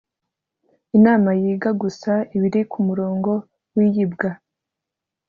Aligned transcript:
inama 0.97 1.29
yiga 1.41 1.69
gusa 1.81 2.11
ibiri 2.35 2.61
ku 2.71 2.79
murongo 2.87 3.31
w'ibyigwa 3.75 4.29